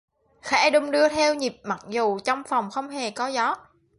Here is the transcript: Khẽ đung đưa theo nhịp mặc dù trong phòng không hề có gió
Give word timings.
Khẽ 0.41 0.69
đung 0.69 0.91
đưa 0.91 1.09
theo 1.09 1.33
nhịp 1.35 1.57
mặc 1.63 1.79
dù 1.89 2.19
trong 2.19 2.43
phòng 2.43 2.69
không 2.71 2.89
hề 2.89 3.11
có 3.11 3.27
gió 3.27 3.55